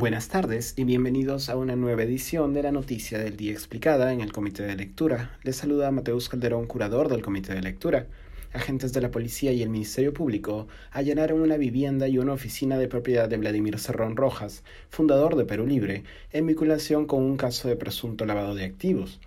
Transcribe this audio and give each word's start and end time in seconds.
Buenas 0.00 0.28
tardes 0.28 0.72
y 0.78 0.84
bienvenidos 0.84 1.50
a 1.50 1.58
una 1.58 1.76
nueva 1.76 2.04
edición 2.04 2.54
de 2.54 2.62
la 2.62 2.72
Noticia 2.72 3.18
del 3.18 3.36
Día 3.36 3.52
Explicada 3.52 4.14
en 4.14 4.22
el 4.22 4.32
Comité 4.32 4.62
de 4.62 4.74
Lectura. 4.74 5.38
Les 5.42 5.56
saluda 5.56 5.90
Mateus 5.90 6.30
Calderón, 6.30 6.66
curador 6.66 7.10
del 7.10 7.20
Comité 7.20 7.52
de 7.52 7.60
Lectura. 7.60 8.06
Agentes 8.54 8.94
de 8.94 9.02
la 9.02 9.10
policía 9.10 9.52
y 9.52 9.60
el 9.60 9.68
Ministerio 9.68 10.14
Público 10.14 10.68
allanaron 10.90 11.42
una 11.42 11.58
vivienda 11.58 12.08
y 12.08 12.16
una 12.16 12.32
oficina 12.32 12.78
de 12.78 12.88
propiedad 12.88 13.28
de 13.28 13.36
Vladimir 13.36 13.78
Cerrón 13.78 14.16
Rojas, 14.16 14.64
fundador 14.88 15.36
de 15.36 15.44
Perú 15.44 15.66
Libre, 15.66 16.04
en 16.32 16.46
vinculación 16.46 17.04
con 17.04 17.22
un 17.22 17.36
caso 17.36 17.68
de 17.68 17.76
presunto 17.76 18.24
lavado 18.24 18.54
de 18.54 18.64
activos. 18.64 19.20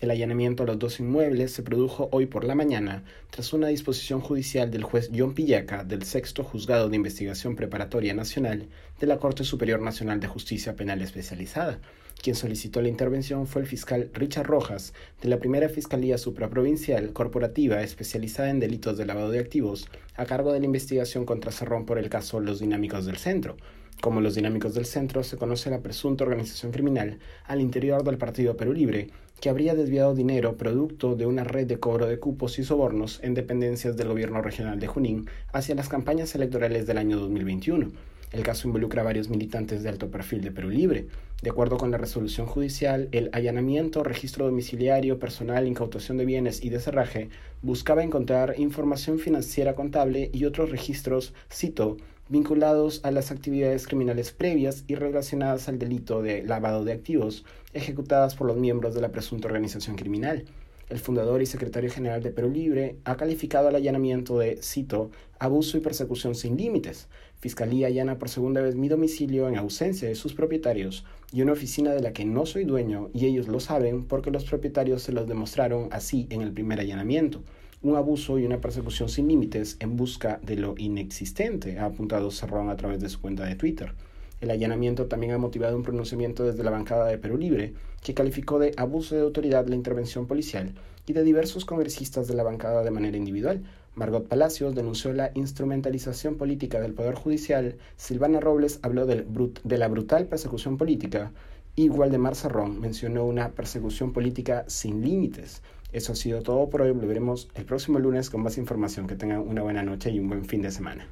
El 0.00 0.10
allanamiento 0.10 0.62
a 0.62 0.66
los 0.66 0.78
dos 0.78 0.98
inmuebles 0.98 1.52
se 1.52 1.62
produjo 1.62 2.08
hoy 2.10 2.24
por 2.24 2.44
la 2.44 2.54
mañana 2.54 3.04
tras 3.28 3.52
una 3.52 3.68
disposición 3.68 4.22
judicial 4.22 4.70
del 4.70 4.82
juez 4.82 5.10
John 5.14 5.34
Pillaca 5.34 5.84
del 5.84 6.04
Sexto 6.04 6.42
Juzgado 6.42 6.88
de 6.88 6.96
Investigación 6.96 7.54
Preparatoria 7.54 8.14
Nacional 8.14 8.68
de 8.98 9.06
la 9.06 9.18
Corte 9.18 9.44
Superior 9.44 9.82
Nacional 9.82 10.18
de 10.18 10.26
Justicia 10.26 10.74
Penal 10.74 11.02
Especializada. 11.02 11.80
Quien 12.22 12.34
solicitó 12.34 12.80
la 12.80 12.88
intervención 12.88 13.46
fue 13.46 13.60
el 13.60 13.68
fiscal 13.68 14.08
Richard 14.14 14.46
Rojas 14.46 14.94
de 15.20 15.28
la 15.28 15.38
Primera 15.38 15.68
Fiscalía 15.68 16.16
Supraprovincial 16.16 17.12
Corporativa 17.12 17.82
especializada 17.82 18.48
en 18.48 18.58
delitos 18.58 18.96
de 18.96 19.04
lavado 19.04 19.28
de 19.28 19.38
activos 19.38 19.86
a 20.16 20.24
cargo 20.24 20.54
de 20.54 20.60
la 20.60 20.66
investigación 20.66 21.26
contra 21.26 21.52
Cerrón 21.52 21.84
por 21.84 21.98
el 21.98 22.08
caso 22.08 22.40
Los 22.40 22.60
Dinámicos 22.60 23.04
del 23.04 23.18
Centro. 23.18 23.58
Como 24.00 24.22
los 24.22 24.34
dinámicos 24.34 24.72
del 24.72 24.86
centro, 24.86 25.22
se 25.22 25.36
conoce 25.36 25.68
la 25.68 25.82
presunta 25.82 26.24
organización 26.24 26.72
criminal 26.72 27.18
al 27.44 27.60
interior 27.60 28.02
del 28.02 28.16
Partido 28.16 28.56
Perú 28.56 28.72
Libre, 28.72 29.08
que 29.40 29.50
habría 29.50 29.74
desviado 29.74 30.14
dinero 30.14 30.56
producto 30.56 31.16
de 31.16 31.26
una 31.26 31.44
red 31.44 31.66
de 31.66 31.78
cobro 31.78 32.06
de 32.06 32.18
cupos 32.18 32.58
y 32.58 32.64
sobornos 32.64 33.20
en 33.22 33.34
dependencias 33.34 33.98
del 33.98 34.08
gobierno 34.08 34.40
regional 34.40 34.80
de 34.80 34.86
Junín 34.86 35.28
hacia 35.52 35.74
las 35.74 35.90
campañas 35.90 36.34
electorales 36.34 36.86
del 36.86 36.96
año 36.96 37.18
2021. 37.18 37.90
El 38.32 38.42
caso 38.42 38.68
involucra 38.68 39.02
a 39.02 39.04
varios 39.04 39.28
militantes 39.28 39.82
de 39.82 39.90
alto 39.90 40.10
perfil 40.10 40.40
de 40.40 40.52
Perú 40.52 40.70
Libre. 40.70 41.08
De 41.42 41.50
acuerdo 41.50 41.76
con 41.76 41.90
la 41.90 41.98
resolución 41.98 42.46
judicial, 42.46 43.08
el 43.12 43.28
allanamiento, 43.32 44.02
registro 44.02 44.46
domiciliario, 44.46 45.18
personal, 45.18 45.66
incautación 45.66 46.16
de 46.16 46.24
bienes 46.24 46.64
y 46.64 46.70
deserraje 46.70 47.28
buscaba 47.60 48.02
encontrar 48.02 48.54
información 48.56 49.18
financiera 49.18 49.74
contable 49.74 50.30
y 50.32 50.44
otros 50.46 50.70
registros, 50.70 51.34
cito, 51.52 51.98
vinculados 52.30 53.00
a 53.02 53.10
las 53.10 53.32
actividades 53.32 53.88
criminales 53.88 54.30
previas 54.30 54.84
y 54.86 54.94
relacionadas 54.94 55.68
al 55.68 55.80
delito 55.80 56.22
de 56.22 56.44
lavado 56.44 56.84
de 56.84 56.92
activos 56.92 57.44
ejecutadas 57.74 58.36
por 58.36 58.46
los 58.46 58.56
miembros 58.56 58.94
de 58.94 59.00
la 59.00 59.10
presunta 59.10 59.48
organización 59.48 59.96
criminal. 59.96 60.44
El 60.88 61.00
fundador 61.00 61.42
y 61.42 61.46
secretario 61.46 61.90
general 61.90 62.22
de 62.22 62.30
Perú 62.30 62.50
Libre 62.50 62.96
ha 63.04 63.16
calificado 63.16 63.68
el 63.68 63.74
allanamiento 63.74 64.38
de, 64.38 64.58
cito, 64.62 65.10
abuso 65.40 65.76
y 65.76 65.80
persecución 65.80 66.36
sin 66.36 66.56
límites. 66.56 67.08
Fiscalía 67.40 67.88
allana 67.88 68.18
por 68.18 68.28
segunda 68.28 68.60
vez 68.60 68.76
mi 68.76 68.88
domicilio 68.88 69.48
en 69.48 69.56
ausencia 69.56 70.08
de 70.08 70.14
sus 70.14 70.32
propietarios 70.32 71.04
y 71.32 71.42
una 71.42 71.52
oficina 71.52 71.92
de 71.92 72.00
la 72.00 72.12
que 72.12 72.24
no 72.24 72.46
soy 72.46 72.64
dueño 72.64 73.10
y 73.12 73.26
ellos 73.26 73.48
lo 73.48 73.58
saben 73.58 74.04
porque 74.04 74.30
los 74.30 74.44
propietarios 74.44 75.02
se 75.02 75.12
los 75.12 75.26
demostraron 75.26 75.88
así 75.90 76.28
en 76.30 76.42
el 76.42 76.52
primer 76.52 76.78
allanamiento 76.78 77.42
un 77.82 77.96
abuso 77.96 78.38
y 78.38 78.44
una 78.44 78.60
persecución 78.60 79.08
sin 79.08 79.28
límites 79.28 79.76
en 79.80 79.96
busca 79.96 80.38
de 80.42 80.56
lo 80.56 80.74
inexistente, 80.76 81.78
ha 81.78 81.86
apuntado 81.86 82.30
Cerrón 82.30 82.68
a 82.68 82.76
través 82.76 83.00
de 83.00 83.08
su 83.08 83.20
cuenta 83.20 83.44
de 83.44 83.56
Twitter. 83.56 83.94
El 84.42 84.50
allanamiento 84.50 85.06
también 85.06 85.32
ha 85.32 85.38
motivado 85.38 85.76
un 85.76 85.82
pronunciamiento 85.82 86.44
desde 86.44 86.62
la 86.62 86.70
bancada 86.70 87.06
de 87.06 87.18
Perú 87.18 87.38
Libre, 87.38 87.72
que 88.02 88.14
calificó 88.14 88.58
de 88.58 88.74
abuso 88.76 89.14
de 89.14 89.22
autoridad 89.22 89.66
la 89.66 89.76
intervención 89.76 90.26
policial, 90.26 90.74
y 91.06 91.14
de 91.14 91.24
diversos 91.24 91.64
congresistas 91.64 92.28
de 92.28 92.34
la 92.34 92.42
bancada 92.42 92.82
de 92.82 92.90
manera 92.90 93.16
individual. 93.16 93.62
Margot 93.94 94.28
Palacios 94.28 94.74
denunció 94.74 95.12
la 95.12 95.30
instrumentalización 95.34 96.36
política 96.36 96.80
del 96.80 96.94
Poder 96.94 97.14
Judicial, 97.14 97.76
Silvana 97.96 98.40
Robles 98.40 98.78
habló 98.82 99.06
de 99.06 99.78
la 99.78 99.88
brutal 99.88 100.26
persecución 100.26 100.76
política, 100.76 101.32
y 101.76 101.88
Waldemar 101.88 102.34
Cerrón 102.34 102.80
mencionó 102.80 103.24
una 103.24 103.52
persecución 103.52 104.12
política 104.12 104.64
sin 104.68 105.02
límites. 105.02 105.62
Eso 105.92 106.12
ha 106.12 106.16
sido 106.16 106.42
todo 106.42 106.70
por 106.70 106.82
hoy. 106.82 106.92
Volveremos 106.92 107.48
el 107.54 107.64
próximo 107.64 107.98
lunes 107.98 108.30
con 108.30 108.42
más 108.42 108.58
información. 108.58 109.06
Que 109.06 109.16
tengan 109.16 109.40
una 109.40 109.62
buena 109.62 109.82
noche 109.82 110.10
y 110.10 110.18
un 110.18 110.28
buen 110.28 110.44
fin 110.44 110.62
de 110.62 110.70
semana. 110.70 111.08